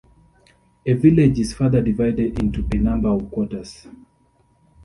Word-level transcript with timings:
A 0.83 0.93
village 0.93 1.37
is 1.41 1.53
further 1.53 1.79
divided 1.79 2.39
into 2.41 2.67
a 2.73 2.79
number 2.81 3.09
of 3.09 3.29
quarters. 3.29 3.85